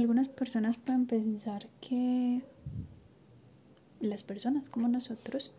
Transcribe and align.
algunas 0.00 0.28
personas 0.28 0.78
pueden 0.78 1.06
pensar 1.06 1.68
que 1.82 2.42
las 4.00 4.22
personas 4.22 4.70
como 4.70 4.88
nosotros 4.88 5.52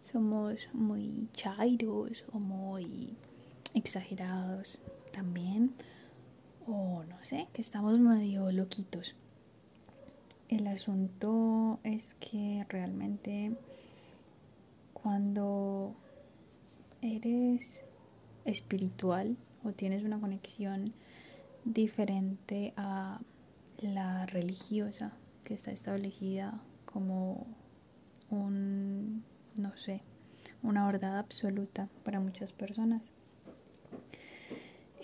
somos 0.00 0.68
muy 0.72 1.28
chairos 1.32 2.24
o 2.32 2.38
muy 2.38 3.16
exagerados 3.74 4.80
también 5.12 5.74
o 6.68 7.02
no 7.08 7.24
sé, 7.24 7.48
que 7.52 7.62
estamos 7.62 7.98
medio 7.98 8.52
loquitos. 8.52 9.16
El 10.48 10.68
asunto 10.68 11.80
es 11.82 12.14
que 12.14 12.64
realmente 12.68 13.56
cuando 14.92 15.96
eres 17.02 17.80
espiritual 18.44 19.36
o 19.64 19.72
tienes 19.72 20.04
una 20.04 20.20
conexión 20.20 20.92
diferente 21.64 22.72
a 22.76 23.20
la 23.80 24.26
religiosa 24.26 25.12
que 25.44 25.54
está 25.54 25.70
establecida 25.70 26.60
como 26.84 27.46
un, 28.30 29.24
no 29.56 29.76
sé, 29.76 30.02
una 30.62 30.86
verdad 30.86 31.18
absoluta 31.18 31.88
para 32.04 32.20
muchas 32.20 32.52
personas, 32.52 33.10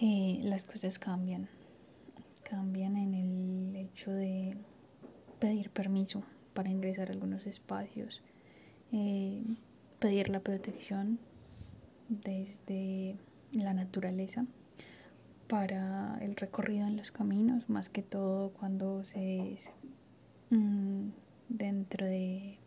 eh, 0.01 0.41
las 0.45 0.65
cosas 0.65 0.99
cambian. 0.99 1.49
Cambian 2.43 2.97
en 2.97 3.15
el 3.15 3.77
hecho 3.77 4.13
de 4.13 4.57
pedir 5.41 5.71
permiso 5.71 6.23
para 6.55 6.71
ingresar 6.71 7.09
a 7.09 7.13
algunos 7.13 7.47
espacios, 7.47 8.23
eh, 8.93 9.43
pedir 9.99 10.29
la 10.29 10.41
protección 10.41 11.19
desde 12.09 13.17
la 13.53 13.75
naturaleza 13.75 14.47
para 15.49 16.19
el 16.21 16.37
recorrido 16.37 16.87
en 16.87 16.97
los 16.97 17.11
caminos, 17.11 17.69
más 17.69 17.89
que 17.89 18.03
todo 18.03 18.51
cuando 18.51 19.05
se 19.05 19.53
es 19.53 19.71
mm, 20.51 21.09
dentro 21.49 22.07
de 22.07 22.59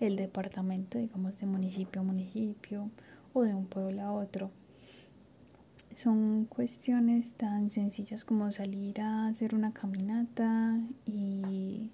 el 0.00 0.16
departamento, 0.16 0.98
digamos 0.98 1.38
de 1.40 1.46
municipio 1.46 2.00
a 2.00 2.04
municipio 2.04 2.90
o 3.32 3.42
de 3.42 3.54
un 3.54 3.66
pueblo 3.66 4.02
a 4.02 4.12
otro. 4.12 4.50
Son 5.94 6.44
cuestiones 6.44 7.32
tan 7.34 7.70
sencillas 7.70 8.24
como 8.24 8.52
salir 8.52 9.00
a 9.00 9.28
hacer 9.28 9.54
una 9.54 9.72
caminata 9.72 10.78
y 11.06 11.90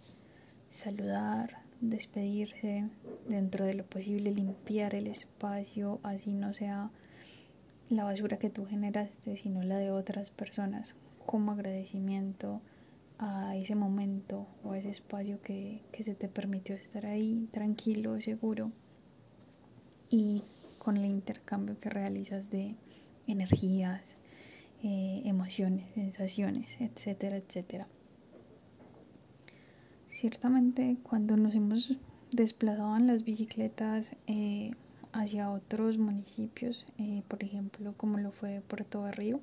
saludar, 0.71 1.59
despedirse, 1.81 2.89
dentro 3.29 3.65
de 3.65 3.75
lo 3.75 3.85
posible 3.85 4.33
limpiar 4.33 4.95
el 4.95 5.07
espacio, 5.07 6.01
así 6.03 6.33
no 6.33 6.53
sea 6.55 6.91
la 7.89 8.05
basura 8.05 8.39
que 8.39 8.51
tú 8.51 8.67
generaste, 8.67 9.37
sino 9.37 9.63
la 9.63 9.79
de 9.79 9.91
otras 9.91 10.31
personas, 10.31 10.95
como 11.27 11.53
agradecimiento 11.53 12.61
a 13.19 13.55
ese 13.57 13.75
momento 13.75 14.49
o 14.65 14.73
a 14.73 14.79
ese 14.79 14.91
espacio 14.91 15.41
que, 15.43 15.83
se 16.01 16.15
te 16.15 16.29
permitió 16.29 16.75
estar 16.75 17.07
ahí 17.07 17.49
tranquilo, 17.53 18.21
seguro 18.21 18.73
y 20.11 20.43
con 20.79 20.97
el 20.97 21.05
intercambio 21.07 21.79
que 21.79 21.89
realizas 21.89 22.51
de 22.51 22.75
energías, 23.29 24.17
eh, 24.83 25.23
emociones, 25.25 25.89
sensaciones, 25.95 26.77
etcétera, 26.81 27.37
etcétera. 27.37 27.87
Ciertamente 30.11 30.97
cuando 31.03 31.37
nos 31.37 31.55
hemos 31.55 31.97
desplazado 32.33 32.97
en 32.97 33.07
las 33.07 33.25
bicicletas 33.25 34.17
eh, 34.27 34.73
hacia 35.13 35.51
otros 35.51 35.99
municipios, 35.99 36.87
eh, 36.99 37.23
por 37.29 37.43
ejemplo 37.45 37.95
como 37.97 38.19
lo 38.19 38.31
fue 38.31 38.63
Puerto 38.67 39.11
Río 39.11 39.41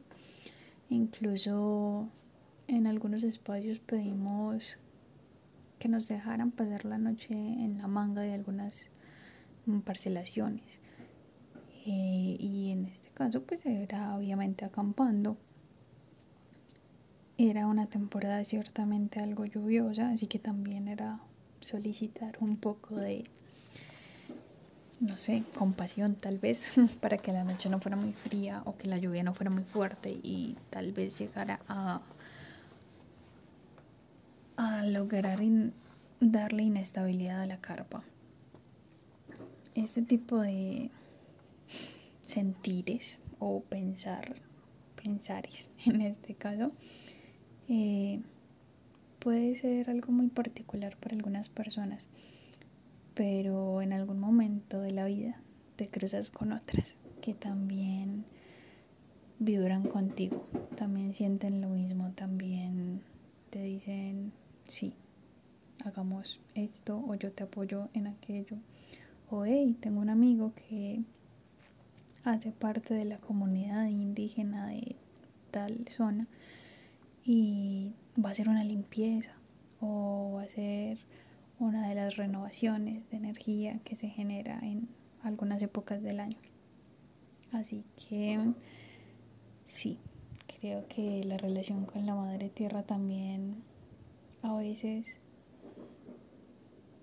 incluso 0.89 2.09
en 2.67 2.88
algunos 2.88 3.23
espacios 3.23 3.80
pedimos 3.80 4.78
que 5.78 5.88
nos 5.88 6.08
dejaran 6.08 6.52
pasar 6.52 6.86
la 6.86 6.98
noche 6.98 7.34
en 7.34 7.78
la 7.78 7.88
manga 7.88 8.22
de 8.22 8.34
algunas 8.34 8.88
parcelaciones. 9.86 10.80
Eh, 11.86 12.36
y 12.39 12.71
en 12.71 12.86
este 12.86 13.10
caso 13.11 13.44
pues 13.44 13.65
era 13.65 14.15
obviamente 14.17 14.65
acampando. 14.65 15.38
Era 17.38 17.67
una 17.67 17.86
temporada 17.86 18.44
ciertamente 18.44 19.21
algo 19.21 19.45
lluviosa, 19.45 20.10
así 20.10 20.27
que 20.27 20.39
también 20.39 20.89
era 20.89 21.21
solicitar 21.61 22.38
un 22.42 22.58
poco 22.58 22.98
de, 22.98 23.23
no 24.99 25.15
sé, 25.15 25.43
compasión 25.58 26.15
tal 26.15 26.39
vez, 26.39 26.73
para 27.02 27.17
que 27.17 27.32
la 27.32 27.43
noche 27.43 27.70
no 27.70 27.80
fuera 27.80 27.98
muy 27.98 28.14
fría 28.14 28.61
o 28.65 28.77
que 28.77 28.87
la 28.87 28.98
lluvia 28.98 29.23
no 29.23 29.33
fuera 29.33 29.49
muy 29.49 29.64
fuerte 29.64 30.10
y 30.11 30.58
tal 30.70 30.92
vez 30.92 31.17
llegara 31.17 31.60
a, 31.67 32.02
a 34.58 34.83
lograr 34.83 35.39
darle 36.20 36.64
inestabilidad 36.64 37.42
a 37.42 37.48
la 37.48 37.61
carpa. 37.61 38.04
Este 39.76 40.02
tipo 40.02 40.39
de 40.39 40.92
sentires 42.21 43.20
o 43.39 43.61
pensar, 43.61 44.36
pensares 45.02 45.71
en 45.86 46.02
este 46.02 46.36
caso, 46.36 46.71
eh, 47.70 48.20
puede 49.20 49.55
ser 49.55 49.89
algo 49.89 50.11
muy 50.11 50.27
particular 50.27 50.98
para 50.98 51.15
algunas 51.15 51.49
personas, 51.49 52.08
pero 53.20 53.82
en 53.82 53.92
algún 53.92 54.18
momento 54.18 54.80
de 54.80 54.94
la 54.94 55.04
vida 55.04 55.42
te 55.76 55.90
cruzas 55.90 56.30
con 56.30 56.54
otras 56.54 56.96
que 57.20 57.34
también 57.34 58.24
vibran 59.40 59.84
contigo, 59.84 60.42
también 60.78 61.14
sienten 61.14 61.60
lo 61.60 61.68
mismo, 61.68 62.14
también 62.16 63.02
te 63.50 63.62
dicen 63.62 64.32
sí, 64.64 64.94
hagamos 65.84 66.40
esto 66.56 67.04
o 67.06 67.14
yo 67.16 67.34
te 67.34 67.44
apoyo 67.44 67.90
en 67.94 68.08
aquello 68.08 68.56
o 69.30 69.44
hey, 69.44 69.76
tengo 69.82 70.00
un 70.00 70.10
amigo 70.10 70.54
que 70.56 71.02
hace 72.24 72.54
parte 72.54 72.94
de 72.94 73.04
la 73.04 73.18
comunidad 73.18 73.88
indígena 73.88 74.68
de 74.68 74.96
tal 75.52 75.86
zona 75.90 76.26
y 77.26 77.96
va 78.16 78.30
a 78.30 78.36
ser 78.36 78.48
una 78.48 78.64
limpieza 78.64 79.34
o 79.82 80.36
va 80.36 80.44
a 80.44 80.50
ser 80.50 81.00
una 81.59 81.87
de 81.87 81.95
las 81.95 82.15
renovaciones 82.15 83.09
de 83.09 83.17
energía 83.17 83.80
que 83.83 83.95
se 83.95 84.08
genera 84.08 84.59
en 84.64 84.87
algunas 85.21 85.61
épocas 85.61 86.02
del 86.02 86.21
año. 86.21 86.37
Así 87.52 87.83
que 87.95 88.39
sí, 89.65 89.97
creo 90.47 90.87
que 90.87 91.23
la 91.25 91.37
relación 91.37 91.86
con 91.86 92.05
la 92.05 92.15
madre 92.15 92.49
tierra 92.49 92.83
también 92.83 93.55
a 94.42 94.55
veces 94.55 95.17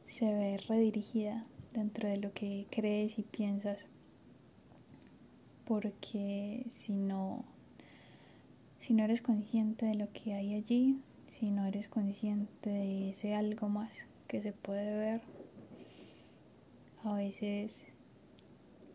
se 0.06 0.32
ve 0.32 0.56
redirigida 0.68 1.44
dentro 1.74 2.08
de 2.08 2.16
lo 2.16 2.32
que 2.32 2.66
crees 2.70 3.18
y 3.18 3.22
piensas 3.22 3.84
porque 5.66 6.64
si 6.70 6.96
no 6.96 7.44
si 8.78 8.94
no 8.94 9.04
eres 9.04 9.20
consciente 9.20 9.84
de 9.84 9.96
lo 9.96 10.12
que 10.12 10.32
hay 10.32 10.54
allí, 10.54 11.00
si 11.32 11.50
no 11.50 11.66
eres 11.66 11.88
consciente 11.88 12.70
de 12.70 13.10
ese 13.10 13.34
algo 13.34 13.68
más 13.68 14.06
que 14.26 14.42
se 14.42 14.52
puede 14.52 14.98
ver, 14.98 15.22
a 17.04 17.14
veces 17.14 17.86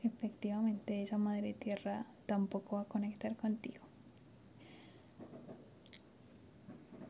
efectivamente 0.04 1.02
esa 1.02 1.18
madre 1.18 1.54
tierra 1.54 2.06
tampoco 2.26 2.76
va 2.76 2.82
a 2.84 2.88
conectar 2.90 3.38
contigo. 3.38 3.91